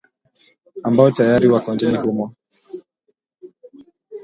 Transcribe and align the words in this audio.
ambao 0.83 1.11
tayari 1.11 1.49
wako 1.51 1.73
nchini 1.75 1.97
humo 1.97 2.35